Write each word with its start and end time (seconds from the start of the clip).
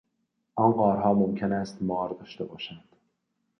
آن 0.55 0.71
غارها 0.71 1.13
ممکن 1.13 1.51
است 1.51 1.77
مار 1.81 2.09
داشته 2.09 2.45
باشند. 2.45 2.95